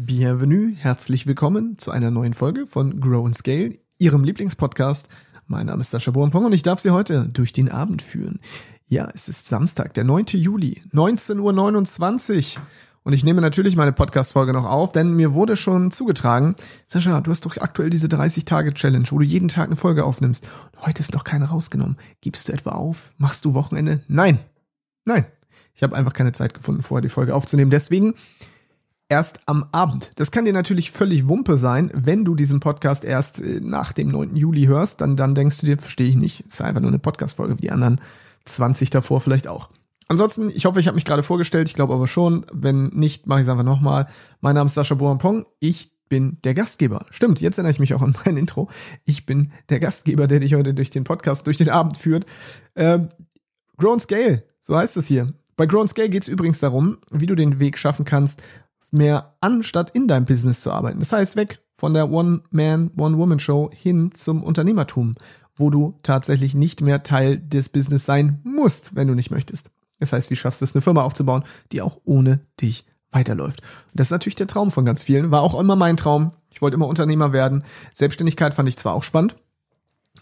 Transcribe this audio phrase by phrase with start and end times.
[0.00, 5.08] Bienvenue, herzlich willkommen zu einer neuen Folge von Grow and Scale, Ihrem Lieblingspodcast.
[5.48, 8.38] Mein Name ist Sascha Bohrenpong und ich darf Sie heute durch den Abend führen.
[8.86, 10.26] Ja, es ist Samstag, der 9.
[10.34, 12.62] Juli, 19.29 Uhr.
[13.02, 16.54] Und ich nehme natürlich meine Podcast-Folge noch auf, denn mir wurde schon zugetragen,
[16.86, 20.46] Sascha, du hast doch aktuell diese 30-Tage-Challenge, wo du jeden Tag eine Folge aufnimmst.
[20.76, 21.96] Und heute ist noch keine rausgenommen.
[22.20, 23.10] Gibst du etwa auf?
[23.18, 24.04] Machst du Wochenende?
[24.06, 24.38] Nein.
[25.04, 25.24] Nein.
[25.74, 27.72] Ich habe einfach keine Zeit gefunden, vorher die Folge aufzunehmen.
[27.72, 28.14] Deswegen
[29.08, 30.10] erst am Abend.
[30.16, 34.08] Das kann dir natürlich völlig Wumpe sein, wenn du diesen Podcast erst äh, nach dem
[34.08, 34.36] 9.
[34.36, 37.56] Juli hörst, dann, dann denkst du dir, verstehe ich nicht, ist einfach nur eine Podcast-Folge,
[37.56, 38.00] wie die anderen
[38.44, 39.70] 20 davor vielleicht auch.
[40.08, 42.46] Ansonsten, ich hoffe, ich habe mich gerade vorgestellt, ich glaube aber schon.
[42.52, 44.08] Wenn nicht, mache ich es einfach nochmal.
[44.40, 47.04] Mein Name ist Sascha Boampong, ich bin der Gastgeber.
[47.10, 48.70] Stimmt, jetzt erinnere ich mich auch an mein Intro.
[49.04, 52.24] Ich bin der Gastgeber, der dich heute durch den Podcast, durch den Abend führt.
[52.74, 53.10] Ähm,
[53.76, 55.26] Grown Scale, so heißt es hier.
[55.56, 58.42] Bei Grown Scale geht es übrigens darum, wie du den Weg schaffen kannst,
[58.90, 60.98] mehr anstatt in deinem Business zu arbeiten.
[60.98, 65.14] Das heißt, weg von der One-Man, One-Woman-Show hin zum Unternehmertum,
[65.56, 69.70] wo du tatsächlich nicht mehr Teil des Business sein musst, wenn du nicht möchtest.
[70.00, 73.62] Das heißt, wie schaffst du es, eine Firma aufzubauen, die auch ohne dich weiterläuft.
[73.62, 75.30] Und das ist natürlich der Traum von ganz vielen.
[75.30, 76.32] War auch immer mein Traum.
[76.50, 77.64] Ich wollte immer Unternehmer werden.
[77.94, 79.36] Selbstständigkeit fand ich zwar auch spannend,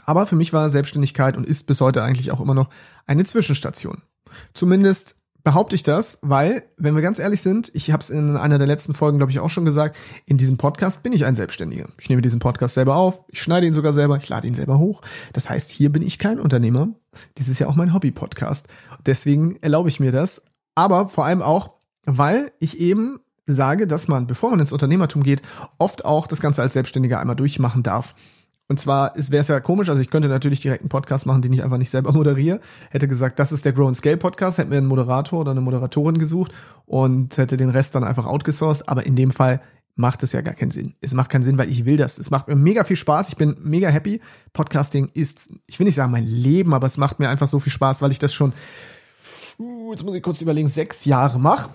[0.05, 2.69] aber für mich war Selbstständigkeit und ist bis heute eigentlich auch immer noch
[3.07, 4.03] eine Zwischenstation.
[4.55, 5.17] Zumindest
[5.47, 8.67] behaupte ich das, weil, wenn wir ganz ehrlich sind, ich habe es in einer der
[8.67, 11.87] letzten Folgen, glaube ich, auch schon gesagt, in diesem Podcast bin ich ein Selbstständiger.
[12.01, 14.81] Ich nehme diesen Podcast selber auf, ich schneide ihn sogar selber, ich lade ihn selber
[14.81, 15.03] hoch.
[15.35, 16.89] Das heißt, hier bin ich kein Unternehmer.
[17.39, 18.67] Dies ist ja auch mein Hobby-Podcast.
[19.07, 20.43] Deswegen erlaube ich mir das.
[20.75, 25.43] Aber vor allem auch, weil ich eben sage, dass man, bevor man ins Unternehmertum geht,
[25.79, 28.17] oft auch das Ganze als Selbstständiger einmal durchmachen darf.
[28.69, 31.53] Und zwar wäre es ja komisch, also ich könnte natürlich direkt einen Podcast machen, den
[31.53, 32.61] ich einfach nicht selber moderiere.
[32.91, 35.61] Hätte gesagt, das ist der Grow and Scale Podcast, hätte mir einen Moderator oder eine
[35.61, 36.53] Moderatorin gesucht
[36.85, 38.89] und hätte den Rest dann einfach outgesourced.
[38.89, 39.61] Aber in dem Fall
[39.95, 40.95] macht es ja gar keinen Sinn.
[41.01, 42.19] Es macht keinen Sinn, weil ich will das.
[42.19, 43.29] Es macht mir mega viel Spaß.
[43.31, 44.21] Ich bin mega happy.
[44.53, 47.73] Podcasting ist, ich will nicht sagen mein Leben, aber es macht mir einfach so viel
[47.73, 48.53] Spaß, weil ich das schon,
[49.59, 51.71] uh, jetzt muss ich kurz überlegen, sechs Jahre mache.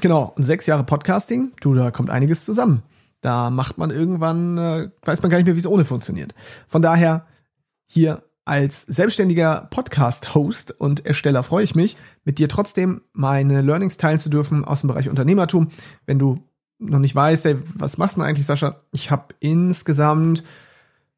[0.00, 2.82] Genau, und sechs Jahre Podcasting, du, da kommt einiges zusammen.
[3.22, 6.34] Da macht man irgendwann, äh, weiß man gar nicht mehr, wie es ohne funktioniert.
[6.68, 7.26] Von daher
[7.86, 14.18] hier als selbstständiger Podcast-Host und Ersteller freue ich mich, mit dir trotzdem meine Learnings teilen
[14.18, 15.70] zu dürfen aus dem Bereich Unternehmertum.
[16.04, 16.42] Wenn du
[16.80, 18.80] noch nicht weißt, ey, was machst du denn eigentlich, Sascha?
[18.90, 20.42] Ich habe insgesamt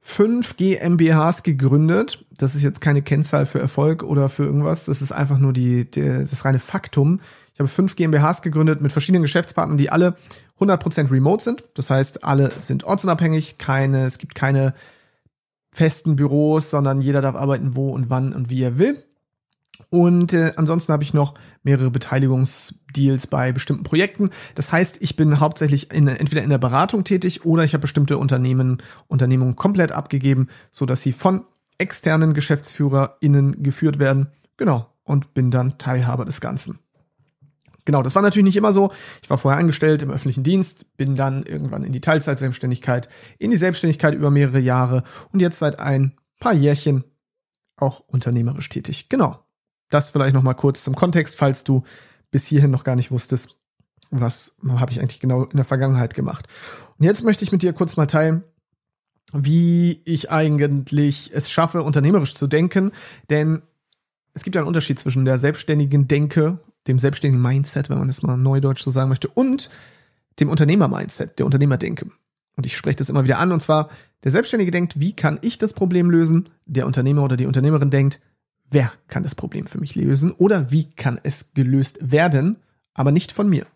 [0.01, 2.27] fünf GmbHs gegründet.
[2.37, 4.85] Das ist jetzt keine Kennzahl für Erfolg oder für irgendwas.
[4.85, 7.21] Das ist einfach nur die, die das reine Faktum.
[7.55, 10.17] Ich habe fünf GmbHs gegründet mit verschiedenen Geschäftspartnern, die alle
[10.61, 11.65] 100% remote sind.
[11.75, 14.75] Das heißt, alle sind ortsunabhängig, keine, es gibt keine
[15.71, 19.05] festen Büros, sondern jeder darf arbeiten, wo und wann und wie er will.
[19.91, 24.31] Und äh, ansonsten habe ich noch mehrere Beteiligungsdeals bei bestimmten Projekten.
[24.55, 28.19] Das heißt, ich bin hauptsächlich in, entweder in der Beratung tätig oder ich habe bestimmte
[28.19, 31.45] Unternehmen, Unternehmungen komplett abgegeben, so dass sie von
[31.79, 34.29] externen GeschäftsführerInnen geführt werden.
[34.57, 34.87] Genau.
[35.03, 36.79] Und bin dann Teilhaber des Ganzen.
[37.85, 38.93] Genau, das war natürlich nicht immer so.
[39.23, 43.09] Ich war vorher angestellt im öffentlichen Dienst, bin dann irgendwann in die Teilzeitselbstständigkeit,
[43.39, 45.03] in die Selbstständigkeit über mehrere Jahre
[45.33, 47.05] und jetzt seit ein paar Jährchen
[47.77, 49.09] auch unternehmerisch tätig.
[49.09, 49.39] Genau.
[49.91, 51.85] Das vielleicht noch mal kurz zum Kontext, falls du
[52.31, 53.61] bis hierhin noch gar nicht wusstest,
[54.11, 56.49] was habe ich eigentlich genau in der Vergangenheit gemacht.
[56.99, 58.45] Und jetzt möchte ich mit dir kurz mal teilen,
[59.33, 62.93] wie ich eigentlich es schaffe, unternehmerisch zu denken,
[63.31, 63.63] denn
[64.33, 68.23] es gibt ja einen Unterschied zwischen der selbstständigen Denke dem selbstständigen Mindset, wenn man das
[68.23, 69.71] mal neudeutsch so sagen möchte, und
[70.41, 72.07] dem Unternehmer-Mindset, der Unternehmerdenke.
[72.57, 73.89] Und ich spreche das immer wieder an, und zwar,
[74.23, 76.49] der Selbstständige denkt, wie kann ich das Problem lösen?
[76.67, 78.21] Der Unternehmer oder die Unternehmerin denkt,
[78.71, 80.33] wer kann das Problem für mich lösen?
[80.33, 82.57] Oder wie kann es gelöst werden,
[82.95, 83.67] aber nicht von mir?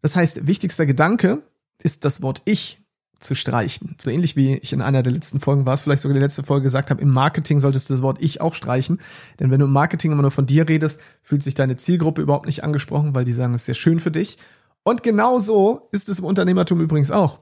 [0.00, 1.42] Das heißt, wichtigster Gedanke
[1.82, 2.83] ist das Wort ich
[3.24, 3.96] zu streichen.
[4.00, 6.42] So ähnlich wie ich in einer der letzten Folgen war es, vielleicht sogar die letzte
[6.42, 9.00] Folge gesagt habe, im Marketing solltest du das Wort ich auch streichen.
[9.40, 12.46] Denn wenn du im Marketing immer nur von dir redest, fühlt sich deine Zielgruppe überhaupt
[12.46, 14.38] nicht angesprochen, weil die sagen, es ist sehr schön für dich.
[14.82, 17.40] Und genau so ist es im Unternehmertum übrigens auch.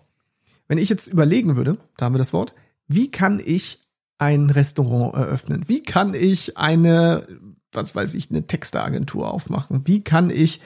[0.69, 2.55] Wenn ich jetzt überlegen würde, da haben wir das Wort,
[2.87, 3.81] wie kann ich
[4.19, 5.65] ein Restaurant eröffnen?
[5.67, 7.27] Wie kann ich eine,
[7.73, 9.83] was weiß ich, eine Texteagentur aufmachen?
[9.85, 10.61] Wie kann ich,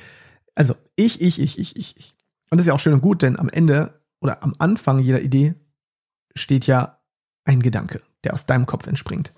[0.55, 2.15] also ich, ich, ich, ich, ich, ich.
[2.51, 3.95] Und das ist ja auch schön und gut, denn am Ende
[4.27, 5.55] oder am Anfang jeder Idee
[6.35, 6.99] steht ja
[7.45, 9.33] ein Gedanke, der aus deinem Kopf entspringt.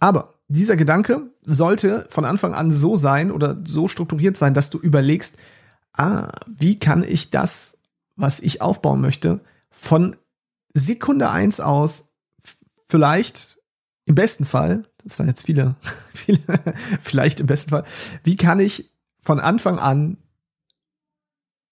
[0.00, 4.78] Aber dieser Gedanke sollte von Anfang an so sein oder so strukturiert sein, dass du
[4.78, 5.36] überlegst,
[5.92, 7.78] ah, wie kann ich das,
[8.16, 10.16] was ich aufbauen möchte, von
[10.74, 12.08] Sekunde eins aus
[12.88, 13.58] vielleicht
[14.04, 15.76] im besten Fall, das waren jetzt viele,
[16.12, 16.40] viele,
[17.00, 17.84] vielleicht im besten Fall,
[18.24, 18.90] wie kann ich
[19.20, 20.16] von Anfang an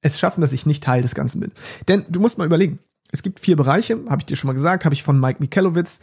[0.02, 1.52] es schaffen, dass ich nicht Teil des Ganzen bin.
[1.88, 2.78] Denn du musst mal überlegen,
[3.12, 6.00] es gibt vier Bereiche, habe ich dir schon mal gesagt, habe ich von Mike Michalowitz,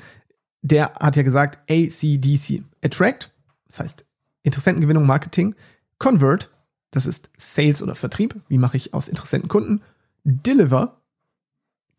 [0.62, 2.64] der hat ja gesagt ACDC.
[2.82, 3.32] Attract,
[3.68, 4.06] das heißt
[4.44, 5.56] Interessentengewinnung, Marketing.
[6.00, 6.50] Convert,
[6.92, 8.36] das ist Sales oder Vertrieb.
[8.48, 9.82] Wie mache ich aus Interessenten Kunden?
[10.24, 11.02] Deliver,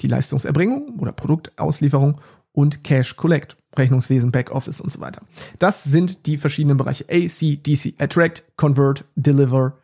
[0.00, 2.20] die Leistungserbringung oder Produktauslieferung.
[2.52, 5.22] Und Cash Collect, Rechnungswesen, Backoffice und so weiter.
[5.58, 7.04] Das sind die verschiedenen Bereiche.
[7.10, 9.78] ACDC, Attract, Convert, Deliver,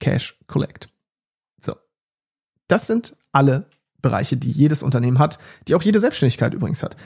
[0.00, 0.88] Cash Collect.
[2.70, 3.66] Das sind alle
[4.00, 6.96] Bereiche, die jedes Unternehmen hat, die auch jede Selbstständigkeit übrigens hat.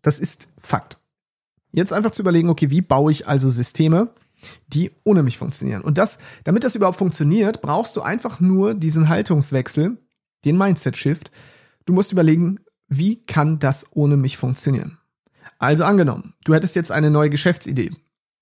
[0.00, 0.98] Das ist Fakt.
[1.72, 4.10] Jetzt einfach zu überlegen, okay, wie baue ich also Systeme,
[4.68, 5.82] die ohne mich funktionieren?
[5.82, 9.98] Und das, damit das überhaupt funktioniert, brauchst du einfach nur diesen Haltungswechsel,
[10.44, 11.30] den Mindset-Shift.
[11.84, 14.98] Du musst überlegen, wie kann das ohne mich funktionieren?
[15.58, 17.90] Also angenommen, du hättest jetzt eine neue Geschäftsidee.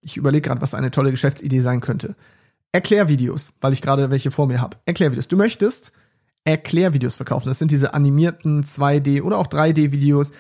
[0.03, 2.15] Ich überlege gerade, was eine tolle Geschäftsidee sein könnte.
[2.73, 4.77] Erklärvideos, weil ich gerade welche vor mir habe.
[4.87, 5.29] Erklärvideos.
[5.29, 5.93] Du möchtest
[6.51, 7.49] Erklärvideos verkaufen.
[7.49, 10.33] Das sind diese animierten 2D oder auch 3D-Videos,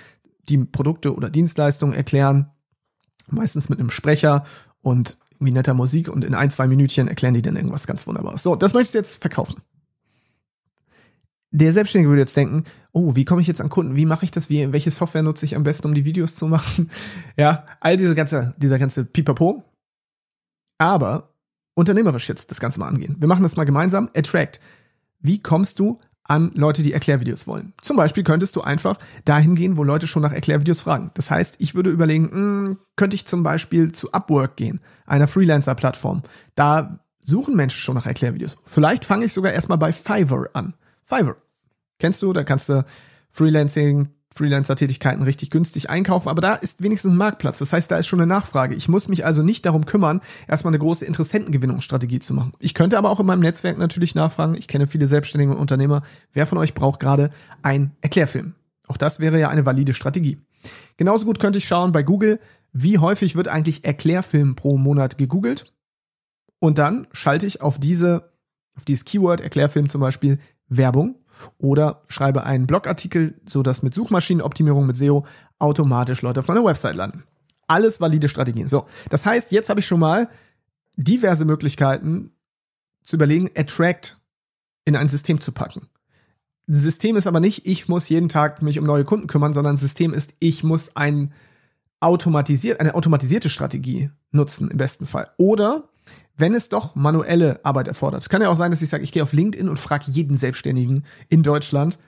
[0.49, 2.51] die Produkte oder Dienstleistungen erklären,
[3.29, 4.45] meistens mit einem Sprecher
[4.83, 8.43] und irgendwie netter Musik und in ein, zwei Minütchen erklären die dann irgendwas ganz Wunderbares.
[8.43, 9.63] So, das möchtest du jetzt verkaufen.
[11.53, 13.97] Der Selbstständige würde jetzt denken, oh, wie komme ich jetzt an Kunden?
[13.97, 14.51] Wie mache ich das?
[14.51, 16.91] Wie, welche Software nutze ich am besten, um die Videos zu machen?
[17.37, 19.65] Ja, all diese ganze, dieser ganze Pipapo.
[20.79, 21.35] Aber
[21.75, 23.17] unternehmerisch jetzt das Ganze mal angehen.
[23.19, 24.11] Wir machen das mal gemeinsam.
[24.15, 24.61] Attract.
[25.21, 26.01] Wie kommst du
[26.31, 27.73] an Leute, die Erklärvideos wollen.
[27.83, 31.11] Zum Beispiel könntest du einfach dahin gehen, wo Leute schon nach Erklärvideos fragen.
[31.15, 35.27] Das heißt, ich würde überlegen, mh, hm, könnte ich zum Beispiel zu Upwork gehen, einer
[35.27, 36.23] Freelancer-Plattform.
[36.55, 38.59] Da suchen Menschen schon nach Erklärvideos.
[38.65, 40.75] Vielleicht fange ich sogar erstmal bei Fiverr an.
[41.05, 41.37] Fiverr.
[41.99, 42.33] Kennst du?
[42.33, 42.85] Da kannst du
[43.31, 47.59] Freelancing, Freelancer-Tätigkeiten richtig günstig einkaufen, aber da ist wenigstens ein Marktplatz.
[47.59, 48.75] Das heißt, da ist schon eine Nachfrage.
[48.75, 52.53] Ich muss mich also nicht darum kümmern, erstmal eine große Interessentengewinnungsstrategie zu machen.
[52.61, 54.55] Ich könnte aber auch in meinem Netzwerk natürlich nachfragen.
[54.55, 56.03] Ich kenne viele Selbstständige und Unternehmer.
[56.33, 57.31] Wer von euch braucht gerade
[57.63, 58.55] einen Erklärfilm?
[58.87, 60.39] Auch das wäre ja eine valide Strategie.
[60.97, 62.39] Genauso gut könnte ich schauen bei Google,
[62.73, 65.73] wie häufig wird eigentlich Erklärfilm pro Monat gegoogelt?
[66.61, 68.33] Und dann schalte ich auf diese,
[68.77, 70.39] auf dieses Keyword Erklärfilm zum Beispiel
[70.69, 71.17] Werbung
[71.59, 75.27] oder schreibe einen Blogartikel, so dass mit Suchmaschinenoptimierung mit SEO
[75.59, 77.23] automatisch Leute auf meiner Website landen.
[77.67, 78.69] Alles valide Strategien.
[78.69, 80.29] So, das heißt, jetzt habe ich schon mal
[80.97, 82.33] diverse Möglichkeiten
[83.03, 84.17] zu überlegen, Attract
[84.85, 85.89] in ein System zu packen.
[86.67, 90.15] System ist aber nicht, ich muss jeden Tag mich um neue Kunden kümmern, sondern System
[90.15, 91.33] ist, ich muss ein
[92.01, 95.31] automatisiert, eine automatisierte Strategie nutzen im besten Fall.
[95.37, 95.89] Oder
[96.37, 98.23] wenn es doch manuelle Arbeit erfordert.
[98.23, 100.37] Es kann ja auch sein, dass ich sage, ich gehe auf LinkedIn und frage jeden
[100.37, 101.99] Selbstständigen in Deutschland,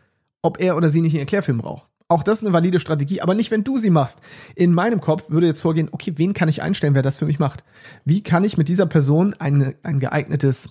[0.41, 1.87] ob er oder sie nicht einen Erklärfilm braucht.
[2.09, 4.21] Auch das ist eine valide Strategie, aber nicht, wenn du sie machst.
[4.55, 7.39] In meinem Kopf würde jetzt vorgehen, okay, wen kann ich einstellen, wer das für mich
[7.39, 7.65] macht?
[8.05, 10.71] Wie kann ich mit dieser Person eine, ein geeignetes,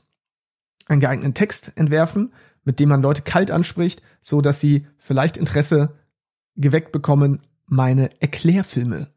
[0.88, 2.32] einen geeigneten Text entwerfen,
[2.64, 5.96] mit dem man Leute kalt anspricht, so dass sie vielleicht Interesse
[6.56, 9.08] geweckt bekommen, meine Erklärfilme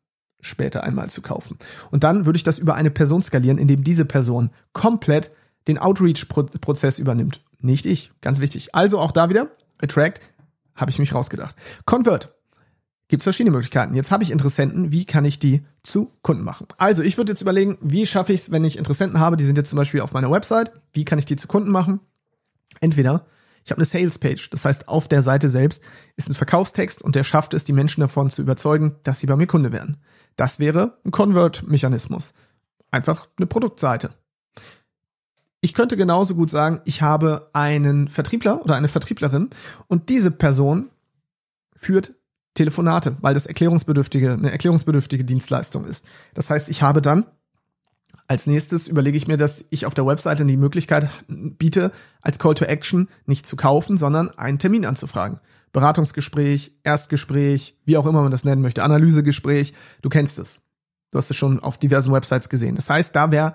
[0.45, 1.59] später einmal zu kaufen.
[1.91, 5.31] Und dann würde ich das über eine Person skalieren, indem diese Person komplett
[5.67, 7.41] den Outreach-Prozess übernimmt.
[7.61, 8.75] Nicht ich, ganz wichtig.
[8.75, 9.49] Also auch da wieder,
[9.83, 10.21] Attract,
[10.75, 11.57] habe ich mich rausgedacht.
[11.87, 12.35] Convert,
[13.09, 13.95] gibt es verschiedene Möglichkeiten.
[13.95, 16.67] Jetzt habe ich Interessenten, wie kann ich die zu Kunden machen?
[16.77, 19.57] Also ich würde jetzt überlegen, wie schaffe ich es, wenn ich Interessenten habe, die sind
[19.57, 22.01] jetzt zum Beispiel auf meiner Website, wie kann ich die zu Kunden machen?
[22.81, 23.27] Entweder
[23.65, 25.83] ich habe eine Sales Page, das heißt, auf der Seite selbst
[26.17, 29.37] ist ein Verkaufstext und der schafft es, die Menschen davon zu überzeugen, dass sie bei
[29.37, 29.97] mir Kunde werden.
[30.37, 32.33] Das wäre ein Convert-Mechanismus.
[32.91, 34.11] Einfach eine Produktseite.
[35.61, 39.51] Ich könnte genauso gut sagen, ich habe einen Vertriebler oder eine Vertrieblerin
[39.87, 40.91] und diese Person
[41.75, 42.13] führt
[42.55, 46.07] Telefonate, weil das erklärungsbedürftige, eine erklärungsbedürftige Dienstleistung ist.
[46.35, 47.27] Das heißt, ich habe dann
[48.27, 52.55] als nächstes überlege ich mir, dass ich auf der Webseite die Möglichkeit biete, als Call
[52.55, 55.41] to Action nicht zu kaufen, sondern einen Termin anzufragen.
[55.75, 60.61] Beratungsgespräch, Erstgespräch, wie auch immer man das nennen möchte, Analysegespräch, du kennst es.
[61.11, 62.77] Du hast es schon auf diversen Websites gesehen.
[62.77, 63.55] Das heißt, da wäre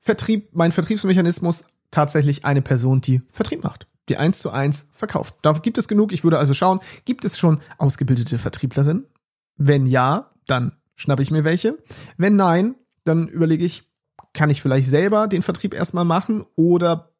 [0.00, 5.34] Vertrieb, mein Vertriebsmechanismus tatsächlich eine Person, die Vertrieb macht, die eins zu eins verkauft.
[5.42, 6.12] Da gibt es genug.
[6.12, 9.06] Ich würde also schauen, gibt es schon ausgebildete Vertrieblerinnen?
[9.56, 11.76] Wenn ja, dann schnappe ich mir welche.
[12.16, 13.84] Wenn nein, dann überlege ich,
[14.32, 17.12] kann ich vielleicht selber den Vertrieb erstmal machen oder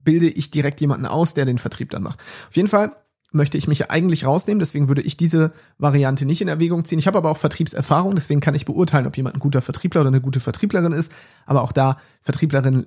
[0.00, 2.20] bilde ich direkt jemanden aus, der den Vertrieb dann macht.
[2.48, 2.94] Auf jeden Fall
[3.36, 6.98] möchte ich mich eigentlich rausnehmen, deswegen würde ich diese Variante nicht in Erwägung ziehen.
[6.98, 10.08] Ich habe aber auch Vertriebserfahrung, deswegen kann ich beurteilen, ob jemand ein guter Vertriebler oder
[10.08, 11.12] eine gute Vertrieblerin ist.
[11.46, 12.86] Aber auch da, Vertrieblerin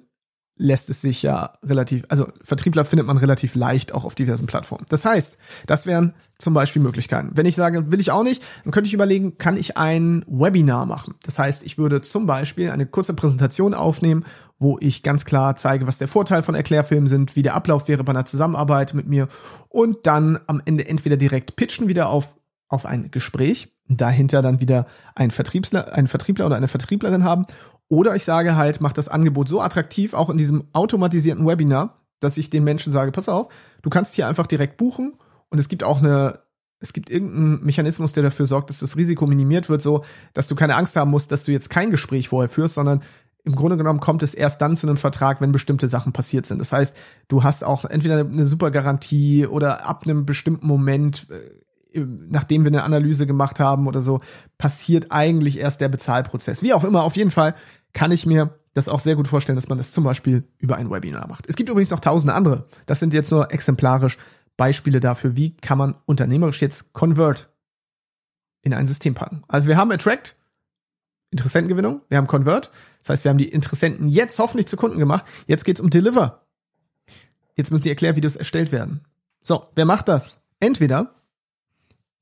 [0.59, 4.85] lässt es sich ja relativ, also Vertriebler findet man relativ leicht auch auf diversen Plattformen.
[4.89, 7.31] Das heißt, das wären zum Beispiel Möglichkeiten.
[7.33, 10.85] Wenn ich sage, will ich auch nicht, dann könnte ich überlegen, kann ich ein Webinar
[10.85, 11.15] machen?
[11.23, 14.25] Das heißt, ich würde zum Beispiel eine kurze Präsentation aufnehmen,
[14.59, 18.03] wo ich ganz klar zeige, was der Vorteil von Erklärfilmen sind, wie der Ablauf wäre
[18.03, 19.29] bei einer Zusammenarbeit mit mir
[19.69, 22.35] und dann am Ende entweder direkt pitchen wieder auf,
[22.67, 27.45] auf ein Gespräch, dahinter dann wieder ein Vertriebsler, einen Vertriebler oder eine Vertrieblerin haben
[27.89, 32.37] oder ich sage halt, mach das Angebot so attraktiv, auch in diesem automatisierten Webinar, dass
[32.37, 35.15] ich den Menschen sage, pass auf, du kannst hier einfach direkt buchen
[35.49, 36.39] und es gibt auch eine,
[36.79, 40.03] es gibt irgendeinen Mechanismus, der dafür sorgt, dass das Risiko minimiert wird, so,
[40.33, 43.01] dass du keine Angst haben musst, dass du jetzt kein Gespräch vorher führst, sondern
[43.43, 46.59] im Grunde genommen kommt es erst dann zu einem Vertrag, wenn bestimmte Sachen passiert sind.
[46.59, 46.95] Das heißt,
[47.29, 51.39] du hast auch entweder eine super Garantie oder ab einem bestimmten Moment äh,
[51.93, 54.19] nachdem wir eine Analyse gemacht haben oder so,
[54.57, 56.61] passiert eigentlich erst der Bezahlprozess.
[56.61, 57.55] Wie auch immer, auf jeden Fall
[57.93, 60.91] kann ich mir das auch sehr gut vorstellen, dass man das zum Beispiel über ein
[60.91, 61.45] Webinar macht.
[61.47, 62.67] Es gibt übrigens noch tausende andere.
[62.85, 64.17] Das sind jetzt nur exemplarisch
[64.57, 67.49] Beispiele dafür, wie kann man unternehmerisch jetzt Convert
[68.61, 69.43] in ein System packen.
[69.47, 70.35] Also wir haben Attract,
[71.31, 75.25] Interessentengewinnung, wir haben Convert, das heißt, wir haben die Interessenten jetzt hoffentlich zu Kunden gemacht.
[75.47, 76.45] Jetzt geht's um Deliver.
[77.55, 79.01] Jetzt müssen die Erklärvideos erstellt werden.
[79.41, 80.41] So, wer macht das?
[80.59, 81.15] Entweder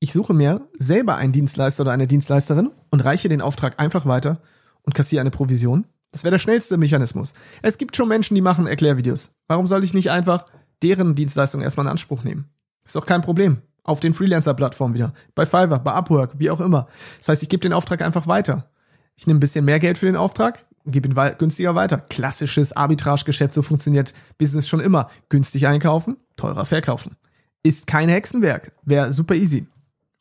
[0.00, 4.40] ich suche mir selber einen Dienstleister oder eine Dienstleisterin und reiche den Auftrag einfach weiter
[4.88, 5.86] und kassiere eine Provision.
[6.12, 7.34] Das wäre der schnellste Mechanismus.
[7.60, 9.34] Es gibt schon Menschen, die machen Erklärvideos.
[9.46, 10.46] Warum soll ich nicht einfach
[10.82, 12.48] deren Dienstleistung erstmal in Anspruch nehmen?
[12.86, 13.58] Ist doch kein Problem.
[13.82, 15.12] Auf den Freelancer-Plattformen wieder.
[15.34, 16.88] Bei Fiverr, bei Upwork, wie auch immer.
[17.18, 18.70] Das heißt, ich gebe den Auftrag einfach weiter.
[19.14, 21.98] Ich nehme ein bisschen mehr Geld für den Auftrag, gebe ihn günstiger weiter.
[21.98, 25.10] Klassisches Arbitragegeschäft, so funktioniert Business schon immer.
[25.28, 27.16] Günstig einkaufen, teurer verkaufen.
[27.62, 28.72] Ist kein Hexenwerk.
[28.84, 29.66] Wäre super easy.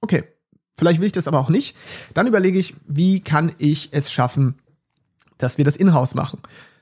[0.01, 0.25] Okay,
[0.77, 1.75] vielleicht will ich das aber auch nicht.
[2.13, 4.55] Dann überlege ich, wie kann ich es schaffen,
[5.37, 6.39] dass wir das in-house machen.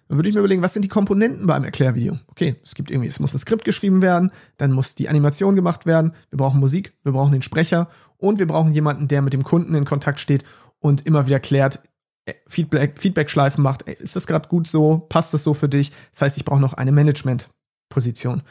[0.07, 2.19] Dann würde ich mir überlegen, was sind die Komponenten beim Erklärvideo?
[2.27, 5.85] Okay, es gibt irgendwie, es muss ein Skript geschrieben werden, dann muss die Animation gemacht
[5.85, 9.43] werden, wir brauchen Musik, wir brauchen den Sprecher und wir brauchen jemanden, der mit dem
[9.43, 10.43] Kunden in Kontakt steht
[10.79, 11.81] und immer wieder klärt,
[12.25, 15.91] äh, Feedback, Feedback-Schleifen macht, ist das gerade gut so, passt das so für dich?
[16.11, 18.43] Das heißt, ich brauche noch eine Management-Position.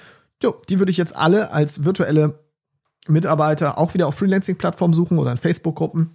[0.43, 2.44] Jo, die würde ich jetzt alle als virtuelle
[3.09, 6.11] Mitarbeiter auch wieder auf Freelancing-Plattformen suchen oder in Facebook-Gruppen.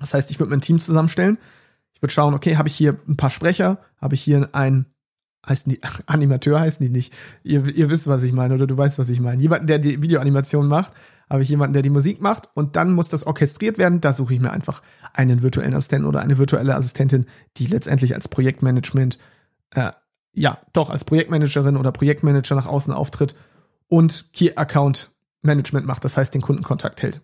[0.00, 1.38] Das heißt, ich würde mir ein Team zusammenstellen.
[1.94, 4.86] Ich würde schauen, okay, habe ich hier ein paar Sprecher, habe ich hier einen,
[5.46, 7.12] heißen die, Animateur heißen die nicht.
[7.42, 9.40] Ihr, ihr wisst, was ich meine, oder du weißt, was ich meine.
[9.40, 10.92] Jemanden, der die Videoanimation macht,
[11.30, 14.02] habe ich jemanden, der die Musik macht und dann muss das orchestriert werden.
[14.02, 14.82] Da suche ich mir einfach
[15.14, 17.26] einen virtuellen Assistenten oder eine virtuelle Assistentin,
[17.56, 19.18] die letztendlich als Projektmanagement,
[19.70, 19.92] äh,
[20.34, 23.34] ja, doch als Projektmanagerin oder Projektmanager nach außen auftritt
[23.88, 25.10] und Key Account
[25.42, 27.20] Management macht, das heißt den Kundenkontakt hält.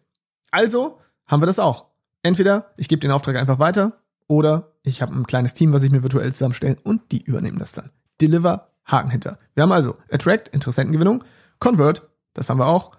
[0.50, 1.86] Also haben wir das auch.
[2.22, 5.90] Entweder ich gebe den Auftrag einfach weiter oder ich habe ein kleines Team, was ich
[5.90, 7.90] mir virtuell zusammenstelle und die übernehmen das dann.
[8.20, 9.38] Deliver, Haken hinter.
[9.54, 11.22] Wir haben also Attract, Interessentengewinnung,
[11.58, 12.92] Convert, das haben wir auch,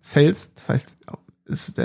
[0.00, 0.96] Sales, das heißt,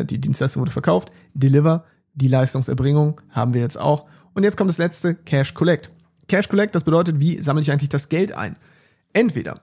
[0.10, 4.08] die Dienstleistung wurde verkauft, Deliver, die Leistungserbringung haben wir jetzt auch.
[4.34, 5.90] Und jetzt kommt das letzte, Cash Collect.
[6.28, 8.58] Cash Collect, das bedeutet, wie sammle ich eigentlich das Geld ein?
[9.14, 9.62] Entweder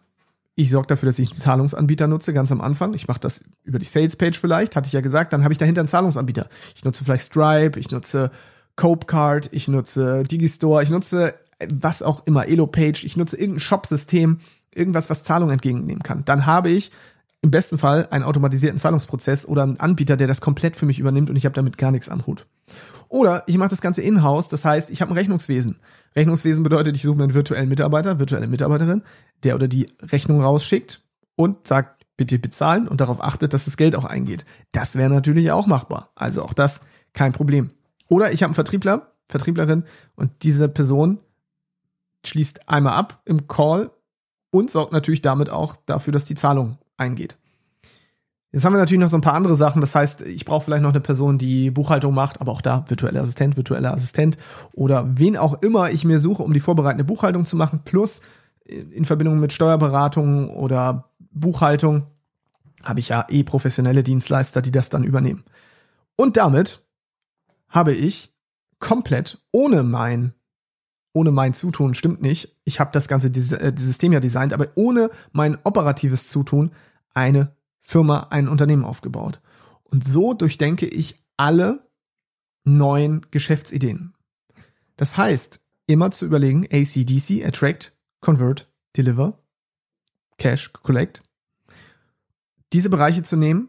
[0.63, 2.95] ich sorge dafür, dass ich einen Zahlungsanbieter nutze, ganz am Anfang.
[2.95, 5.33] Ich mache das über die Sales-Page vielleicht, hatte ich ja gesagt.
[5.33, 6.49] Dann habe ich dahinter einen Zahlungsanbieter.
[6.75, 8.31] Ich nutze vielleicht Stripe, ich nutze
[8.77, 14.41] Copecard, ich nutze Digistore, ich nutze äh, was auch immer, Elopage, ich nutze irgendein Shop-System,
[14.75, 16.25] irgendwas, was Zahlung entgegennehmen kann.
[16.25, 16.91] Dann habe ich
[17.43, 21.31] im besten Fall einen automatisierten Zahlungsprozess oder einen Anbieter, der das komplett für mich übernimmt
[21.31, 22.47] und ich habe damit gar nichts am Hut.
[23.09, 25.77] Oder ich mache das Ganze in-house, das heißt, ich habe ein Rechnungswesen.
[26.15, 29.03] Rechnungswesen bedeutet, ich suche mir einen virtuellen Mitarbeiter, virtuelle Mitarbeiterin,
[29.45, 31.03] der oder die Rechnung rausschickt
[31.37, 34.45] und sagt, bitte bezahlen und darauf achtet, dass das Geld auch eingeht.
[34.73, 36.11] Das wäre natürlich auch machbar.
[36.15, 36.83] Also auch das
[37.15, 37.71] kein Problem.
[38.09, 39.85] Oder ich habe einen Vertriebler, Vertrieblerin
[40.17, 41.19] und diese Person
[42.27, 43.91] schließt einmal ab im Call
[44.51, 47.37] und sorgt natürlich damit auch dafür, dass die Zahlung eingeht.
[48.53, 49.81] Jetzt haben wir natürlich noch so ein paar andere Sachen.
[49.81, 53.23] Das heißt, ich brauche vielleicht noch eine Person, die Buchhaltung macht, aber auch da virtueller
[53.23, 54.37] Assistent, virtueller Assistent
[54.73, 58.23] oder wen auch immer ich mir suche, um die vorbereitende Buchhaltung zu machen, plus
[58.71, 62.07] in Verbindung mit Steuerberatung oder Buchhaltung
[62.83, 65.45] habe ich ja eh professionelle Dienstleister, die das dann übernehmen.
[66.17, 66.83] Und damit
[67.69, 68.33] habe ich
[68.79, 70.35] komplett ohne mein
[71.13, 72.57] ohne mein Zutun stimmt nicht.
[72.65, 76.71] Ich habe das ganze äh, System ja designt, aber ohne mein operatives Zutun
[77.13, 79.41] eine Firma, ein Unternehmen aufgebaut.
[79.83, 81.89] Und so durchdenke ich alle
[82.65, 84.15] neuen Geschäftsideen.
[84.97, 89.39] Das heißt, immer zu überlegen, ACDC, Attract, Convert, Deliver,
[90.39, 91.23] Cash, Collect.
[92.73, 93.69] Diese Bereiche zu nehmen,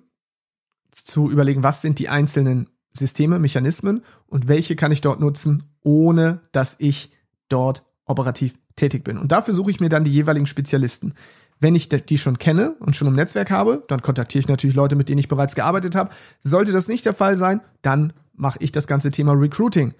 [0.91, 6.41] zu überlegen, was sind die einzelnen Systeme, Mechanismen und welche kann ich dort nutzen, ohne
[6.51, 7.11] dass ich
[7.49, 9.17] dort operativ tätig bin.
[9.17, 11.13] Und dafür suche ich mir dann die jeweiligen Spezialisten.
[11.59, 14.95] Wenn ich die schon kenne und schon im Netzwerk habe, dann kontaktiere ich natürlich Leute,
[14.95, 16.09] mit denen ich bereits gearbeitet habe.
[16.41, 19.93] Sollte das nicht der Fall sein, dann mache ich das ganze Thema Recruiting.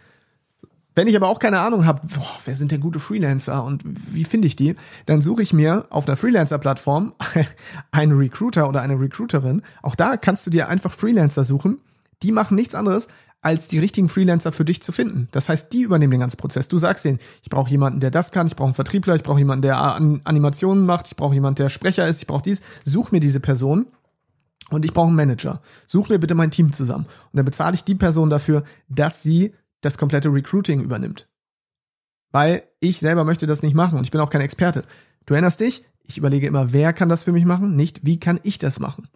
[0.93, 2.01] Wenn ich aber auch keine Ahnung habe,
[2.43, 6.07] wer sind denn gute Freelancer und wie finde ich die, dann suche ich mir auf
[6.07, 7.13] einer Freelancer-Plattform
[7.91, 9.61] einen Recruiter oder eine Recruiterin.
[9.81, 11.79] Auch da kannst du dir einfach Freelancer suchen.
[12.23, 13.07] Die machen nichts anderes,
[13.41, 15.27] als die richtigen Freelancer für dich zu finden.
[15.31, 16.67] Das heißt, die übernehmen den ganzen Prozess.
[16.67, 19.39] Du sagst denen, ich brauche jemanden, der das kann, ich brauche einen Vertriebler, ich brauche
[19.39, 19.77] jemanden, der
[20.23, 22.61] Animationen macht, ich brauche jemanden, der Sprecher ist, ich brauche dies.
[22.83, 23.87] Such mir diese Person
[24.69, 25.61] und ich brauche einen Manager.
[25.87, 27.05] Such mir bitte mein Team zusammen.
[27.05, 31.27] Und dann bezahle ich die Person dafür, dass sie das komplette Recruiting übernimmt.
[32.31, 34.85] Weil ich selber möchte das nicht machen und ich bin auch kein Experte.
[35.25, 35.83] Du erinnerst dich?
[36.03, 39.07] Ich überlege immer, wer kann das für mich machen, nicht wie kann ich das machen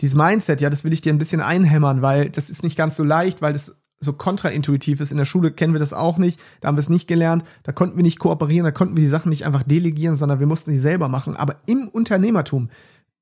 [0.00, 2.96] dieses Mindset, ja, das will ich dir ein bisschen einhämmern, weil das ist nicht ganz
[2.96, 5.12] so leicht, weil das so kontraintuitiv ist.
[5.12, 7.72] In der Schule kennen wir das auch nicht, da haben wir es nicht gelernt, da
[7.72, 10.70] konnten wir nicht kooperieren, da konnten wir die Sachen nicht einfach delegieren, sondern wir mussten
[10.70, 11.36] sie selber machen.
[11.36, 12.70] Aber im Unternehmertum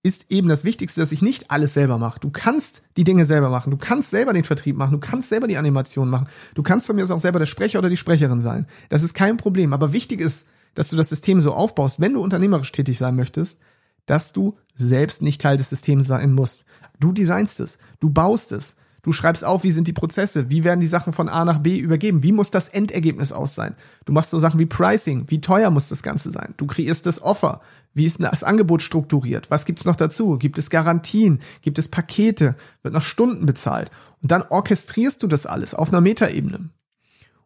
[0.03, 2.21] ist eben das Wichtigste, dass ich nicht alles selber mache.
[2.21, 5.49] Du kannst die Dinge selber machen, du kannst selber den Vertrieb machen, du kannst selber
[5.49, 8.41] die Animation machen, du kannst von mir aus auch selber der Sprecher oder die Sprecherin
[8.41, 8.67] sein.
[8.91, 9.73] Das ist kein Problem.
[9.73, 13.59] Aber wichtig ist, dass du das System so aufbaust, wenn du unternehmerisch tätig sein möchtest,
[14.07, 16.65] dass du selbst nicht Teil des Systems sein musst.
[17.01, 20.81] Du designst es, du baust es, du schreibst auf, wie sind die Prozesse, wie werden
[20.81, 23.75] die Sachen von A nach B übergeben, wie muss das Endergebnis aus sein.
[24.05, 26.55] Du machst so Sachen wie Pricing, wie teuer muss das Ganze sein.
[26.57, 27.61] Du kreierst das Offer,
[27.95, 32.57] wie ist das Angebot strukturiert, was gibt's noch dazu, gibt es Garantien, gibt es Pakete,
[32.83, 33.91] wird nach Stunden bezahlt.
[34.23, 36.71] Und dann orchestrierst du das alles auf einer Metaebene.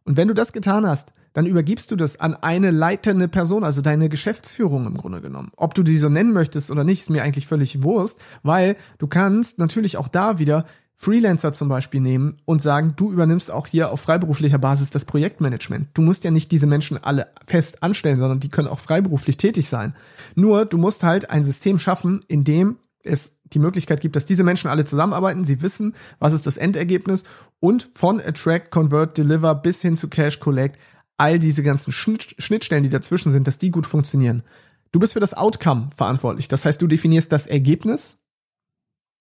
[0.04, 3.80] Und wenn du das getan hast, dann übergibst du das an eine leitende Person, also
[3.80, 5.50] deine Geschäftsführung im Grunde genommen.
[5.56, 9.06] Ob du die so nennen möchtest oder nicht, ist mir eigentlich völlig Wurst, weil du
[9.06, 10.66] kannst natürlich auch da wieder
[11.02, 15.88] Freelancer zum Beispiel nehmen und sagen, du übernimmst auch hier auf freiberuflicher Basis das Projektmanagement.
[15.94, 19.68] Du musst ja nicht diese Menschen alle fest anstellen, sondern die können auch freiberuflich tätig
[19.68, 19.96] sein.
[20.36, 24.44] Nur du musst halt ein System schaffen, in dem es die Möglichkeit gibt, dass diese
[24.44, 27.24] Menschen alle zusammenarbeiten, sie wissen, was ist das Endergebnis
[27.58, 30.78] und von Attract, Convert, Deliver bis hin zu Cash Collect
[31.16, 34.44] all diese ganzen Schnittstellen, die dazwischen sind, dass die gut funktionieren.
[34.92, 36.46] Du bist für das Outcome verantwortlich.
[36.46, 38.18] Das heißt, du definierst das Ergebnis.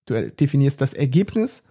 [0.05, 1.63] Du definierst das Ergebnis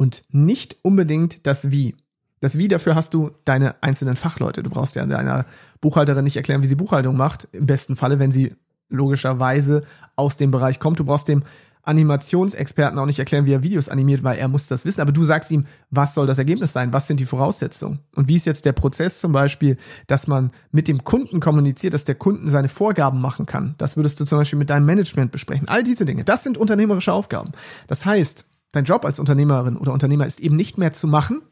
[0.00, 1.94] und nicht unbedingt das Wie.
[2.40, 4.62] Das Wie dafür hast du deine einzelnen Fachleute.
[4.62, 5.44] Du brauchst ja deiner
[5.82, 7.48] Buchhalterin nicht erklären, wie sie Buchhaltung macht.
[7.52, 8.54] Im besten Falle, wenn sie
[8.88, 9.84] logischerweise
[10.16, 10.98] aus dem Bereich kommt.
[11.00, 11.42] Du brauchst dem
[11.82, 15.02] Animationsexperten auch nicht erklären, wie er Videos animiert, weil er muss das wissen.
[15.02, 16.94] Aber du sagst ihm, was soll das Ergebnis sein?
[16.94, 17.98] Was sind die Voraussetzungen?
[18.16, 22.04] Und wie ist jetzt der Prozess zum Beispiel, dass man mit dem Kunden kommuniziert, dass
[22.04, 23.74] der Kunden seine Vorgaben machen kann?
[23.76, 25.68] Das würdest du zum Beispiel mit deinem Management besprechen.
[25.68, 27.52] All diese Dinge, das sind unternehmerische Aufgaben.
[27.86, 31.42] Das heißt, dein Job als Unternehmerin oder Unternehmer ist eben nicht mehr zu machen,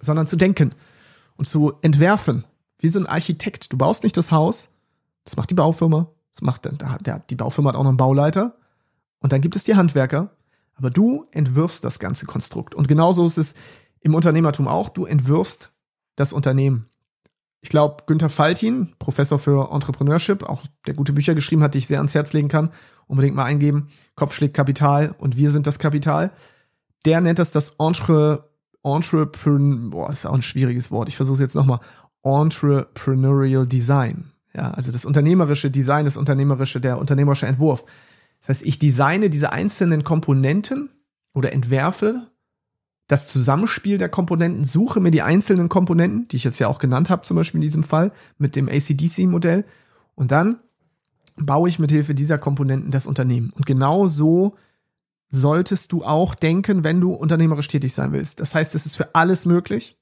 [0.00, 0.70] sondern zu denken
[1.36, 2.44] und zu entwerfen.
[2.78, 3.72] Wie so ein Architekt.
[3.72, 4.68] Du baust nicht das Haus,
[5.24, 8.56] das macht die Baufirma, das macht der, der, die Baufirma hat auch noch einen Bauleiter
[9.20, 10.30] und dann gibt es die Handwerker,
[10.74, 12.74] aber du entwirfst das ganze Konstrukt.
[12.74, 13.54] Und genauso ist es
[14.00, 14.88] im Unternehmertum auch.
[14.88, 15.70] Du entwirfst
[16.16, 16.86] das Unternehmen.
[17.60, 21.86] Ich glaube, Günther Faltin, Professor für Entrepreneurship, auch der gute Bücher geschrieben hat, die ich
[21.86, 22.70] sehr ans Herz legen kann,
[23.06, 23.88] unbedingt mal eingeben.
[24.16, 26.32] Kopf schlägt Kapital und wir sind das Kapital.
[27.04, 28.48] Der nennt das das Entre,
[28.82, 31.08] Entrepreneur, boah, ist auch ein schwieriges Wort.
[31.08, 31.80] Ich versuche es jetzt nochmal.
[32.22, 34.32] Entrepreneurial Design.
[34.54, 37.84] Ja, also das unternehmerische Design, das unternehmerische, der unternehmerische Entwurf.
[38.40, 40.90] Das heißt, ich designe diese einzelnen Komponenten
[41.32, 42.28] oder entwerfe
[43.08, 47.10] das Zusammenspiel der Komponenten, suche mir die einzelnen Komponenten, die ich jetzt ja auch genannt
[47.10, 49.64] habe, zum Beispiel in diesem Fall mit dem ACDC-Modell,
[50.14, 50.60] und dann
[51.36, 53.50] baue ich mit Hilfe dieser Komponenten das Unternehmen.
[53.54, 54.56] Und genau so
[55.32, 58.38] solltest du auch denken, wenn du unternehmerisch tätig sein willst.
[58.38, 59.98] Das heißt, es ist für alles möglich,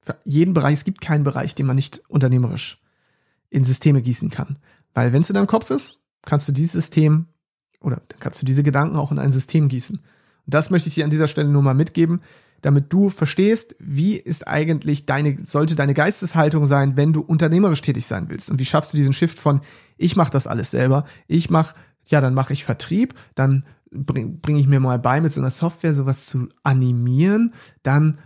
[0.00, 0.72] für jeden Bereich.
[0.72, 2.80] Es gibt keinen Bereich, den man nicht unternehmerisch
[3.50, 4.58] in Systeme gießen kann.
[4.94, 7.26] Weil wenn es in deinem Kopf ist, kannst du dieses System
[7.82, 9.96] oder dann kannst du diese Gedanken auch in ein System gießen.
[9.96, 12.22] Und das möchte ich dir an dieser Stelle nur mal mitgeben,
[12.62, 18.06] damit du verstehst, wie ist eigentlich deine, sollte deine Geisteshaltung sein, wenn du unternehmerisch tätig
[18.06, 18.50] sein willst.
[18.50, 19.60] Und wie schaffst du diesen Shift von,
[19.98, 21.74] ich mache das alles selber, ich mache,
[22.06, 25.50] ja, dann mache ich Vertrieb, dann bringe bring ich mir mal bei, mit so einer
[25.50, 28.18] Software sowas zu animieren, dann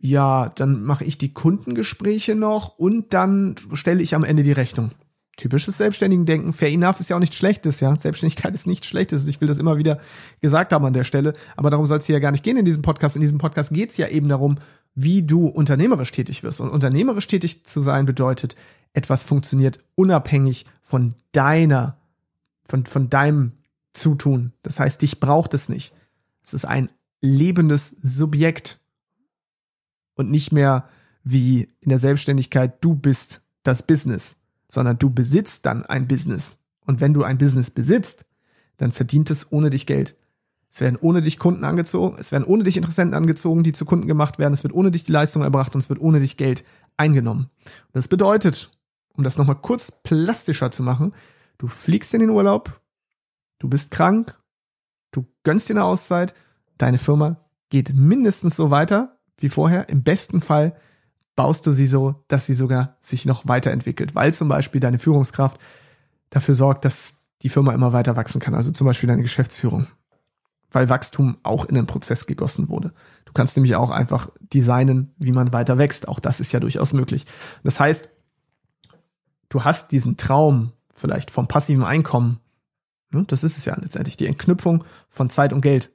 [0.00, 4.92] ja, dann mache ich die Kundengespräche noch und dann stelle ich am Ende die Rechnung
[5.38, 6.52] typisches selbstständigen Denken.
[6.52, 7.96] Fair enough ist ja auch nichts Schlechtes, ja.
[7.96, 9.26] Selbstständigkeit ist nichts Schlechtes.
[9.26, 9.98] Ich will das immer wieder
[10.42, 11.32] gesagt haben an der Stelle.
[11.56, 13.16] Aber darum soll es hier ja gar nicht gehen in diesem Podcast.
[13.16, 14.58] In diesem Podcast geht es ja eben darum,
[14.94, 16.60] wie du unternehmerisch tätig wirst.
[16.60, 18.56] Und unternehmerisch tätig zu sein bedeutet,
[18.92, 21.96] etwas funktioniert unabhängig von deiner,
[22.68, 23.52] von, von deinem
[23.98, 24.52] Zutun.
[24.62, 25.92] Das heißt, dich braucht es nicht.
[26.42, 28.80] Es ist ein lebendes Subjekt
[30.14, 30.88] und nicht mehr
[31.24, 36.58] wie in der Selbstständigkeit, du bist das Business sondern du besitzt dann ein Business.
[36.84, 38.24] Und wenn du ein Business besitzt,
[38.76, 40.14] dann verdient es ohne dich Geld.
[40.70, 44.06] Es werden ohne dich Kunden angezogen, es werden ohne dich Interessenten angezogen, die zu Kunden
[44.06, 46.62] gemacht werden, es wird ohne dich die Leistung erbracht und es wird ohne dich Geld
[46.98, 47.48] eingenommen.
[47.64, 48.70] Und das bedeutet,
[49.16, 51.14] um das nochmal kurz plastischer zu machen,
[51.56, 52.80] du fliegst in den Urlaub,
[53.58, 54.36] du bist krank,
[55.10, 56.34] du gönnst dir eine Auszeit,
[56.76, 57.36] deine Firma
[57.70, 59.88] geht mindestens so weiter wie vorher.
[59.88, 60.76] Im besten Fall
[61.36, 65.60] baust du sie so, dass sie sogar sich noch weiterentwickelt, weil zum Beispiel deine Führungskraft
[66.30, 68.54] dafür sorgt, dass die Firma immer weiter wachsen kann.
[68.54, 69.86] Also zum Beispiel deine Geschäftsführung
[70.70, 72.92] weil Wachstum auch in den Prozess gegossen wurde.
[73.24, 76.08] Du kannst nämlich auch einfach designen, wie man weiter wächst.
[76.08, 77.26] Auch das ist ja durchaus möglich.
[77.62, 78.10] Das heißt,
[79.48, 82.40] du hast diesen Traum vielleicht vom passiven Einkommen.
[83.10, 85.92] Ne, das ist es ja letztendlich, die Entknüpfung von Zeit und Geld.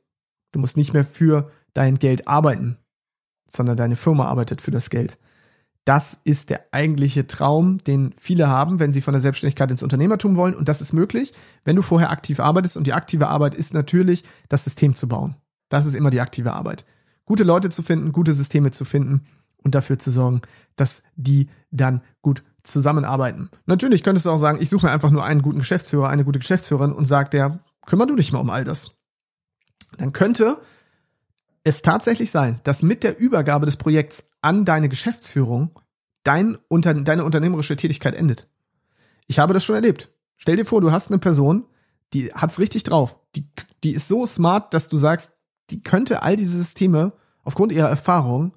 [0.51, 2.77] Du musst nicht mehr für dein Geld arbeiten,
[3.47, 5.17] sondern deine Firma arbeitet für das Geld.
[5.85, 10.37] Das ist der eigentliche Traum, den viele haben, wenn sie von der Selbstständigkeit ins Unternehmertum
[10.37, 10.55] wollen.
[10.55, 11.33] Und das ist möglich,
[11.65, 12.77] wenn du vorher aktiv arbeitest.
[12.77, 15.35] Und die aktive Arbeit ist natürlich, das System zu bauen.
[15.69, 16.85] Das ist immer die aktive Arbeit.
[17.25, 19.25] Gute Leute zu finden, gute Systeme zu finden
[19.57, 20.41] und dafür zu sorgen,
[20.75, 23.49] dass die dann gut zusammenarbeiten.
[23.65, 26.39] Natürlich könntest du auch sagen, ich suche mir einfach nur einen guten Geschäftsführer, eine gute
[26.39, 28.91] Geschäftsführerin und sag der, kümmer du dich mal um all das.
[29.97, 30.57] Dann könnte
[31.63, 35.79] es tatsächlich sein, dass mit der Übergabe des Projekts an deine Geschäftsführung
[36.23, 38.47] dein unter, deine unternehmerische Tätigkeit endet.
[39.27, 40.09] Ich habe das schon erlebt.
[40.37, 41.65] Stell dir vor, du hast eine Person,
[42.13, 43.17] die hat's richtig drauf.
[43.35, 43.47] Die,
[43.83, 45.31] die ist so smart, dass du sagst,
[45.69, 48.53] die könnte all diese Systeme aufgrund ihrer Erfahrung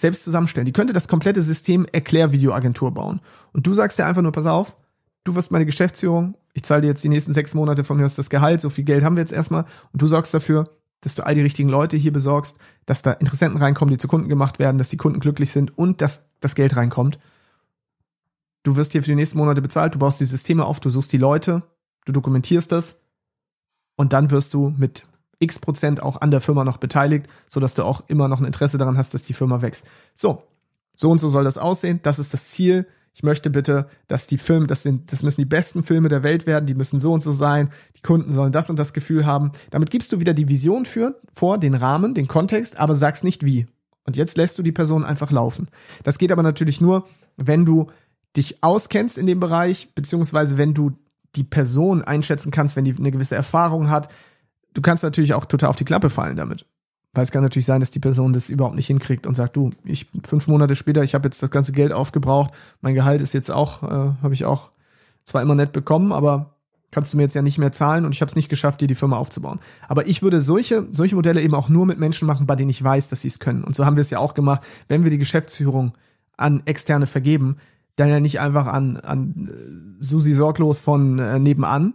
[0.00, 0.66] selbst zusammenstellen.
[0.66, 3.20] Die könnte das komplette System Erklärvideoagentur bauen.
[3.52, 4.76] Und du sagst dir einfach nur, pass auf,
[5.24, 8.16] du wirst meine Geschäftsführung, ich zahle dir jetzt die nächsten sechs Monate von mir aus
[8.16, 11.24] das Gehalt, so viel Geld haben wir jetzt erstmal, und du sorgst dafür, dass du
[11.24, 14.78] all die richtigen Leute hier besorgst, dass da Interessenten reinkommen, die zu Kunden gemacht werden,
[14.78, 17.18] dass die Kunden glücklich sind und dass das Geld reinkommt.
[18.62, 21.12] Du wirst hier für die nächsten Monate bezahlt, du baust die Systeme auf, du suchst
[21.12, 21.62] die Leute,
[22.04, 23.00] du dokumentierst das
[23.96, 25.04] und dann wirst du mit
[25.40, 28.78] x Prozent auch an der Firma noch beteiligt, sodass du auch immer noch ein Interesse
[28.78, 29.86] daran hast, dass die Firma wächst.
[30.14, 30.44] So,
[30.94, 31.98] so und so soll das aussehen.
[32.02, 35.46] Das ist das Ziel ich möchte bitte, dass die Filme, das sind, das müssen die
[35.46, 38.70] besten Filme der Welt werden, die müssen so und so sein, die Kunden sollen das
[38.70, 39.52] und das Gefühl haben.
[39.70, 43.44] Damit gibst du wieder die Vision für, vor, den Rahmen, den Kontext, aber sagst nicht
[43.44, 43.66] wie.
[44.04, 45.68] Und jetzt lässt du die Person einfach laufen.
[46.04, 47.88] Das geht aber natürlich nur, wenn du
[48.36, 50.92] dich auskennst in dem Bereich, beziehungsweise wenn du
[51.36, 54.08] die Person einschätzen kannst, wenn die eine gewisse Erfahrung hat.
[54.74, 56.66] Du kannst natürlich auch total auf die Klappe fallen damit.
[57.12, 59.70] Weil es kann natürlich sein, dass die Person das überhaupt nicht hinkriegt und sagt, du,
[59.84, 62.52] ich fünf Monate später, ich habe jetzt das ganze Geld aufgebraucht,
[62.82, 64.70] mein Gehalt ist jetzt auch, äh, habe ich auch
[65.24, 66.54] zwar immer nett bekommen, aber
[66.92, 68.86] kannst du mir jetzt ja nicht mehr zahlen und ich habe es nicht geschafft, dir
[68.86, 69.60] die Firma aufzubauen.
[69.88, 72.82] Aber ich würde solche, solche Modelle eben auch nur mit Menschen machen, bei denen ich
[72.82, 73.64] weiß, dass sie es können.
[73.64, 75.94] Und so haben wir es ja auch gemacht, wenn wir die Geschäftsführung
[76.36, 77.56] an Externe vergeben,
[77.96, 81.94] dann ja nicht einfach an, an äh, Susi Sorglos von äh, nebenan,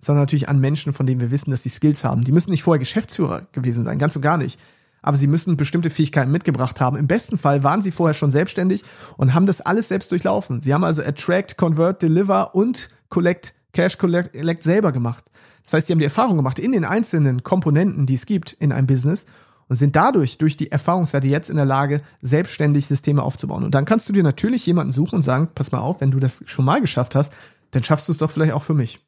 [0.00, 2.24] sondern natürlich an Menschen, von denen wir wissen, dass sie Skills haben.
[2.24, 4.58] Die müssen nicht vorher Geschäftsführer gewesen sein, ganz und gar nicht.
[5.02, 6.96] Aber sie müssen bestimmte Fähigkeiten mitgebracht haben.
[6.96, 8.84] Im besten Fall waren sie vorher schon selbstständig
[9.16, 10.60] und haben das alles selbst durchlaufen.
[10.60, 15.24] Sie haben also Attract, Convert, Deliver und Collect, Cash Collect, Collect selber gemacht.
[15.62, 18.72] Das heißt, sie haben die Erfahrung gemacht in den einzelnen Komponenten, die es gibt in
[18.72, 19.26] einem Business
[19.68, 23.62] und sind dadurch durch die Erfahrungswerte jetzt in der Lage, selbstständig Systeme aufzubauen.
[23.62, 26.18] Und dann kannst du dir natürlich jemanden suchen und sagen, pass mal auf, wenn du
[26.18, 27.32] das schon mal geschafft hast,
[27.70, 29.00] dann schaffst du es doch vielleicht auch für mich.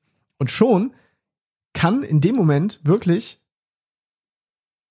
[0.42, 0.92] Und schon
[1.72, 3.40] kann in dem Moment wirklich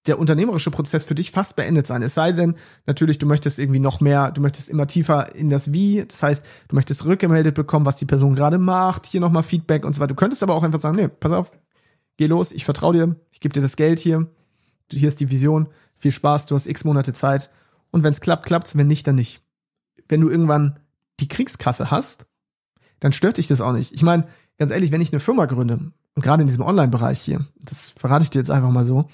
[0.06, 2.02] der unternehmerische Prozess für dich fast beendet sein.
[2.04, 5.74] Es sei denn, natürlich, du möchtest irgendwie noch mehr, du möchtest immer tiefer in das
[5.74, 6.06] Wie.
[6.06, 9.92] Das heißt, du möchtest rückgemeldet bekommen, was die Person gerade macht, hier nochmal Feedback und
[9.94, 10.14] so weiter.
[10.14, 11.52] Du könntest aber auch einfach sagen, nee, pass auf,
[12.16, 14.32] geh los, ich vertraue dir, ich gebe dir das Geld hier,
[14.90, 17.50] hier ist die Vision, viel Spaß, du hast x Monate Zeit.
[17.92, 19.44] Und wenn es klappt, klappt's, wenn nicht, dann nicht.
[20.08, 20.80] Wenn du irgendwann
[21.20, 22.26] die Kriegskasse hast,
[23.02, 23.92] dann stört dich das auch nicht.
[23.92, 24.28] Ich meine,
[24.62, 25.80] ganz ehrlich, wenn ich eine Firma gründe,
[26.14, 29.10] und gerade in diesem Online-Bereich hier, das verrate ich dir jetzt einfach mal so,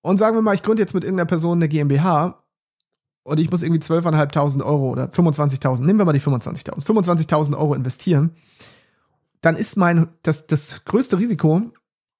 [0.00, 2.44] und sagen wir mal, ich gründe jetzt mit irgendeiner Person eine GmbH
[3.24, 7.74] und ich muss irgendwie 12.500 Euro oder 25.000, nehmen wir mal die 25.000, 25.000 Euro
[7.74, 8.30] investieren,
[9.40, 11.72] dann ist mein, das, das größte Risiko,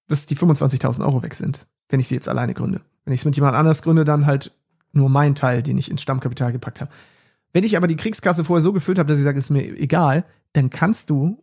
[0.09, 2.81] dass die 25.000 Euro weg sind, wenn ich sie jetzt alleine gründe.
[3.05, 4.51] Wenn ich es mit jemand anders gründe, dann halt
[4.91, 6.91] nur mein Teil, den ich ins Stammkapital gepackt habe.
[7.53, 10.25] Wenn ich aber die Kriegskasse vorher so gefüllt habe, dass ich sage, ist mir egal,
[10.53, 11.41] dann kannst du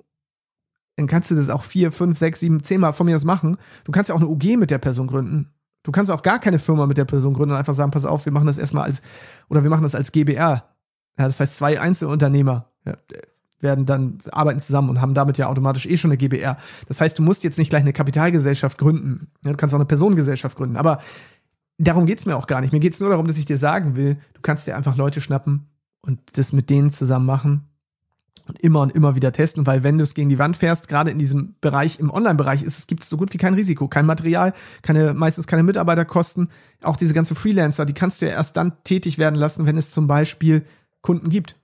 [0.96, 3.58] dann kannst du das auch vier, fünf, sechs, sieben, zehnmal von mir aus machen.
[3.84, 5.52] Du kannst ja auch eine UG mit der Person gründen.
[5.84, 8.26] Du kannst auch gar keine Firma mit der Person gründen und einfach sagen, pass auf,
[8.26, 9.02] wir machen das erstmal als,
[9.50, 10.64] oder wir machen das als GBR.
[11.18, 12.72] Ja, das heißt, zwei Einzelunternehmer
[13.60, 16.58] werden dann, arbeiten zusammen und haben damit ja automatisch eh schon eine GBR.
[16.88, 19.32] Das heißt, du musst jetzt nicht gleich eine Kapitalgesellschaft gründen.
[19.44, 20.78] Ja, du kannst auch eine Personengesellschaft gründen.
[20.78, 21.00] Aber
[21.78, 22.74] darum geht's mir auch gar nicht.
[22.74, 25.68] Mir geht's nur darum, dass ich dir sagen will, du kannst dir einfach Leute schnappen
[26.02, 27.68] und das mit denen zusammen machen
[28.48, 31.12] und immer und immer wieder testen, weil wenn du es gegen die Wand fährst, gerade
[31.12, 34.06] in diesem Bereich, im Online-Bereich, ist es gibt es so gut wie kein Risiko, kein
[34.06, 36.50] Material, keine meistens keine Mitarbeiterkosten,
[36.84, 39.92] auch diese ganzen Freelancer, die kannst du ja erst dann tätig werden lassen, wenn es
[39.92, 40.66] zum Beispiel
[41.02, 41.56] Kunden gibt.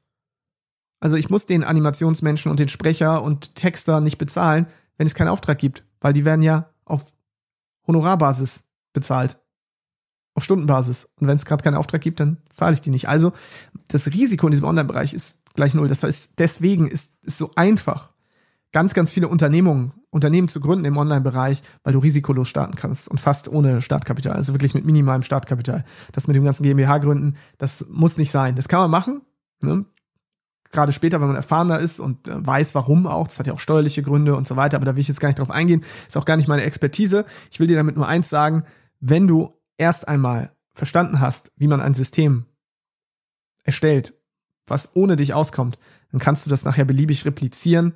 [1.00, 4.68] Also ich muss den Animationsmenschen und den Sprecher und Texter nicht bezahlen,
[4.98, 7.12] wenn es keinen Auftrag gibt, weil die werden ja auf
[7.88, 8.64] Honorarbasis
[8.94, 9.40] bezahlt.
[10.34, 11.10] Auf Stundenbasis.
[11.16, 13.10] Und wenn es gerade keinen Auftrag gibt, dann zahle ich die nicht.
[13.10, 13.34] Also
[13.90, 15.88] das Risiko in diesem Online-Bereich ist gleich null.
[15.88, 18.12] Das heißt, deswegen ist es so einfach,
[18.72, 23.20] ganz, ganz viele Unternehmungen, Unternehmen zu gründen im Online-Bereich, weil du risikolos starten kannst und
[23.20, 25.86] fast ohne Startkapital, also wirklich mit minimalem Startkapital.
[26.12, 28.56] Das mit dem ganzen GmbH gründen, das muss nicht sein.
[28.56, 29.22] Das kann man machen.
[29.62, 29.86] Ne?
[30.72, 33.60] Gerade später, wenn man erfahrener ist und äh, weiß, warum auch, das hat ja auch
[33.60, 36.18] steuerliche Gründe und so weiter, aber da will ich jetzt gar nicht drauf eingehen, ist
[36.18, 37.26] auch gar nicht meine Expertise.
[37.52, 38.64] Ich will dir damit nur eins sagen,
[39.00, 42.46] wenn du erst einmal verstanden hast, wie man ein System
[43.64, 44.14] erstellt,
[44.72, 45.78] was ohne dich auskommt,
[46.12, 47.94] dann kannst du das nachher beliebig replizieren,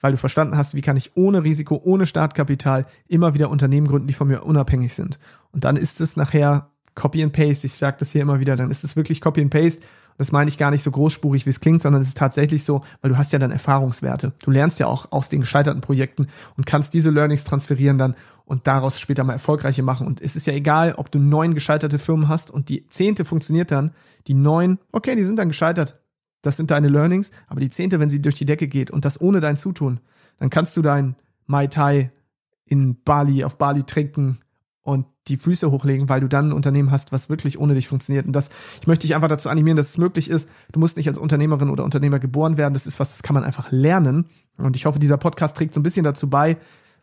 [0.00, 4.06] weil du verstanden hast, wie kann ich ohne Risiko, ohne Startkapital immer wieder Unternehmen gründen,
[4.06, 5.18] die von mir unabhängig sind.
[5.52, 7.66] Und dann ist es nachher Copy and Paste.
[7.66, 9.82] Ich sage das hier immer wieder, dann ist es wirklich Copy and Paste.
[10.18, 12.82] Das meine ich gar nicht so großspurig, wie es klingt, sondern es ist tatsächlich so,
[13.00, 14.32] weil du hast ja dann Erfahrungswerte.
[14.42, 18.66] Du lernst ja auch aus den gescheiterten Projekten und kannst diese Learnings transferieren dann und
[18.66, 20.06] daraus später mal erfolgreiche machen.
[20.06, 23.70] Und es ist ja egal, ob du neun gescheiterte Firmen hast und die zehnte funktioniert
[23.70, 23.92] dann,
[24.26, 26.01] die neun, okay, die sind dann gescheitert.
[26.42, 29.20] Das sind deine Learnings, aber die zehnte, wenn sie durch die Decke geht und das
[29.20, 30.00] ohne dein Zutun,
[30.38, 32.10] dann kannst du dein Mai Tai
[32.64, 34.40] in Bali, auf Bali trinken
[34.82, 38.26] und die Füße hochlegen, weil du dann ein Unternehmen hast, was wirklich ohne dich funktioniert.
[38.26, 38.50] Und das,
[38.80, 40.48] ich möchte dich einfach dazu animieren, dass es möglich ist.
[40.72, 42.74] Du musst nicht als Unternehmerin oder Unternehmer geboren werden.
[42.74, 44.26] Das ist was, das kann man einfach lernen.
[44.56, 46.56] Und ich hoffe, dieser Podcast trägt so ein bisschen dazu bei,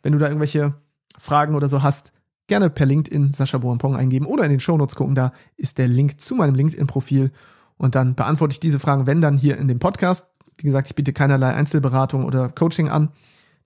[0.04, 0.74] wenn du da irgendwelche
[1.18, 2.12] Fragen oder so hast,
[2.48, 5.16] gerne per LinkedIn Sascha Boampong eingeben oder in den Shownotes gucken.
[5.16, 7.32] Da ist der Link zu meinem LinkedIn-Profil.
[7.80, 10.28] Und dann beantworte ich diese Fragen, wenn dann hier in dem Podcast.
[10.58, 13.10] Wie gesagt, ich biete keinerlei Einzelberatung oder Coaching an.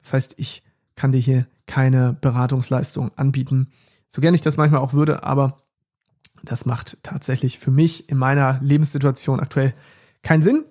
[0.02, 0.64] Das heißt, ich
[0.96, 3.72] kann dir hier keine Beratungsleistung anbieten.
[4.08, 5.58] So gerne ich das manchmal auch würde, aber
[6.44, 9.74] das macht tatsächlich für mich in meiner Lebenssituation aktuell
[10.22, 10.64] keinen Sinn.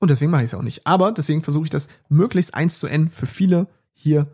[0.00, 0.84] Und deswegen mache ich es auch nicht.
[0.84, 4.26] Aber deswegen versuche ich das möglichst eins zu N für viele hier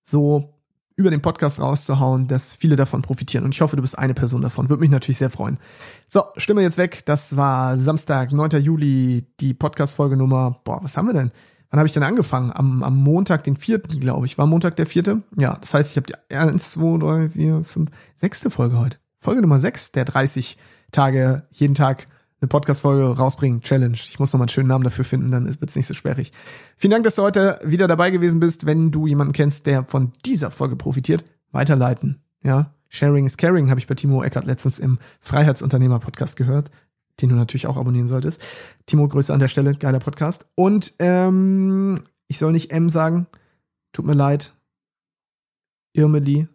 [0.00, 0.53] so
[0.96, 3.44] über den Podcast rauszuhauen, dass viele davon profitieren.
[3.44, 4.68] Und ich hoffe, du bist eine Person davon.
[4.68, 5.58] Würde mich natürlich sehr freuen.
[6.06, 7.04] So, Stimme jetzt weg.
[7.04, 8.62] Das war Samstag, 9.
[8.62, 11.32] Juli, die Podcast-Folge Nummer, boah, was haben wir denn?
[11.70, 12.52] Wann habe ich denn angefangen?
[12.54, 14.38] Am, am Montag, den vierten, glaube ich.
[14.38, 15.22] War Montag der vierte?
[15.36, 18.98] Ja, das heißt, ich habe die 1, 2, 3, 4, 5, sechste Folge heute.
[19.18, 20.56] Folge Nummer 6 der 30
[20.92, 22.06] Tage, jeden Tag
[22.40, 23.94] eine Podcast-Folge rausbringen, Challenge.
[23.94, 26.32] Ich muss noch mal einen schönen Namen dafür finden, dann wird es nicht so sperrig.
[26.76, 28.66] Vielen Dank, dass du heute wieder dabei gewesen bist.
[28.66, 32.22] Wenn du jemanden kennst, der von dieser Folge profitiert, weiterleiten.
[32.42, 36.70] Ja, Sharing is Caring habe ich bei Timo Eckert letztens im Freiheitsunternehmer-Podcast gehört,
[37.20, 38.44] den du natürlich auch abonnieren solltest.
[38.86, 40.46] Timo, Grüße an der Stelle, geiler Podcast.
[40.54, 43.26] Und ähm, ich soll nicht M sagen,
[43.92, 44.54] tut mir leid.
[45.92, 46.46] Irmeli.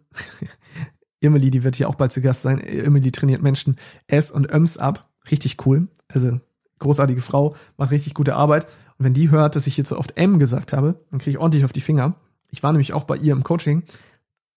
[1.20, 2.60] Irmeli, die wird hier auch bald zu Gast sein.
[2.60, 5.88] Irmeli trainiert Menschen S und Öms ab richtig cool.
[6.08, 6.40] Also
[6.78, 8.66] großartige Frau, macht richtig gute Arbeit.
[8.98, 11.38] Und wenn die hört, dass ich hier zu oft M gesagt habe, dann kriege ich
[11.38, 12.14] ordentlich auf die Finger.
[12.50, 13.84] Ich war nämlich auch bei ihr im Coaching.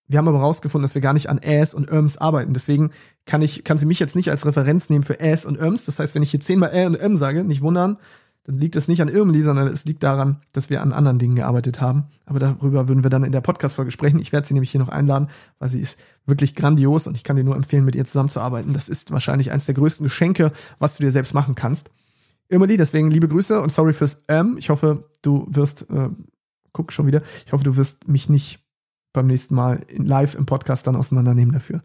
[0.07, 2.53] Wir haben aber rausgefunden, dass wir gar nicht an Äs und Öms arbeiten.
[2.53, 2.91] Deswegen
[3.25, 5.85] kann ich, kann sie mich jetzt nicht als Referenz nehmen für Äs und Öms.
[5.85, 7.97] Das heißt, wenn ich hier zehnmal Ä und M sage, nicht wundern,
[8.45, 11.35] dann liegt es nicht an Irmeli, sondern es liegt daran, dass wir an anderen Dingen
[11.35, 12.07] gearbeitet haben.
[12.25, 14.19] Aber darüber würden wir dann in der Podcast-Folge sprechen.
[14.19, 15.29] Ich werde sie nämlich hier noch einladen,
[15.59, 18.73] weil sie ist wirklich grandios und ich kann dir nur empfehlen, mit ihr zusammenzuarbeiten.
[18.73, 21.89] Das ist wahrscheinlich eines der größten Geschenke, was du dir selbst machen kannst.
[22.49, 24.57] Irmeli, deswegen liebe Grüße und sorry fürs M.
[24.57, 26.09] Ich hoffe, du wirst, äh,
[26.73, 28.59] guck schon wieder, ich hoffe, du wirst mich nicht
[29.13, 31.81] beim nächsten Mal live im Podcast dann auseinandernehmen dafür.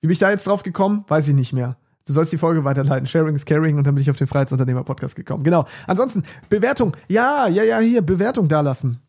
[0.00, 1.04] Wie bin ich da jetzt drauf gekommen?
[1.08, 1.76] Weiß ich nicht mehr.
[2.06, 3.06] Du sollst die Folge weiterleiten.
[3.06, 5.44] Sharing is caring und dann bin ich auf den Freiheitsunternehmer-Podcast gekommen.
[5.44, 5.66] Genau.
[5.86, 6.96] Ansonsten, Bewertung.
[7.08, 9.00] Ja, ja, ja, hier, Bewertung dalassen.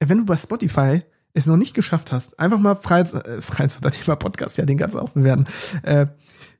[0.00, 1.02] Wenn du bei Spotify
[1.34, 5.46] es noch nicht geschafft hast, einfach mal Freiheits, äh, Freiheitsunternehmer-Podcast, ja, den du auch bewerten.
[5.82, 6.06] Äh,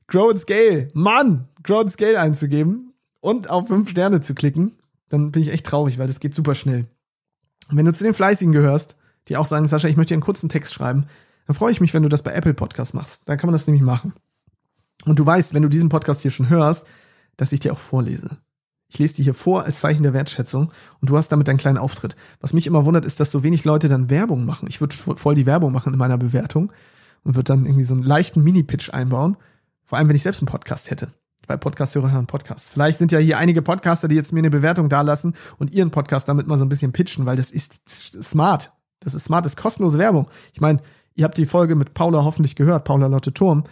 [0.07, 4.77] Grow and Scale, Mann, Grow and Scale einzugeben und auf fünf Sterne zu klicken,
[5.09, 6.87] dann bin ich echt traurig, weil das geht super schnell.
[7.69, 10.23] Und wenn du zu den Fleißigen gehörst, die auch sagen, Sascha, ich möchte dir einen
[10.23, 11.05] kurzen Text schreiben,
[11.47, 13.21] dann freue ich mich, wenn du das bei Apple Podcast machst.
[13.25, 14.13] Dann kann man das nämlich machen.
[15.05, 16.85] Und du weißt, wenn du diesen Podcast hier schon hörst,
[17.37, 18.37] dass ich dir auch vorlese.
[18.87, 21.79] Ich lese dir hier vor als Zeichen der Wertschätzung und du hast damit deinen kleinen
[21.79, 22.15] Auftritt.
[22.39, 24.67] Was mich immer wundert, ist, dass so wenig Leute dann Werbung machen.
[24.69, 26.71] Ich würde voll die Werbung machen in meiner Bewertung
[27.23, 29.35] und würde dann irgendwie so einen leichten Mini-Pitch einbauen.
[29.83, 31.11] Vor allem, wenn ich selbst einen Podcast hätte.
[31.47, 32.69] Weil Podcast-Hörer hören Podcast.
[32.69, 36.29] Vielleicht sind ja hier einige Podcaster, die jetzt mir eine Bewertung dalassen und ihren Podcast
[36.29, 38.71] damit mal so ein bisschen pitchen, weil das ist smart.
[38.99, 40.27] Das ist smart, das ist kostenlose Werbung.
[40.53, 40.81] Ich meine,
[41.15, 43.63] ihr habt die Folge mit Paula hoffentlich gehört, Paula Lotte Turm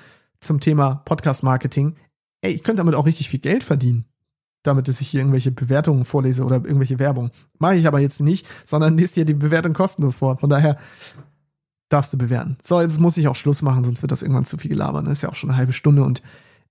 [0.41, 1.95] zum Thema Podcast-Marketing.
[2.41, 4.05] Ey, ich könnte damit auch richtig viel Geld verdienen.
[4.63, 7.31] damit dass ich hier irgendwelche Bewertungen vorlese oder irgendwelche Werbung.
[7.57, 10.37] Mache ich aber jetzt nicht, sondern lese dir die Bewertung kostenlos vor.
[10.37, 10.77] Von daher
[11.89, 12.57] darfst du bewerten.
[12.63, 15.07] So, jetzt muss ich auch Schluss machen, sonst wird das irgendwann zu viel gelabert.
[15.07, 16.21] Ist ja auch schon eine halbe Stunde und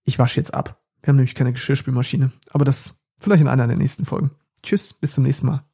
[0.04, 0.80] ich wasche jetzt ab.
[1.02, 2.30] Wir haben nämlich keine Geschirrspülmaschine.
[2.50, 4.30] Aber das vielleicht in einer der nächsten Folgen.
[4.62, 5.69] Tschüss, bis zum nächsten Mal.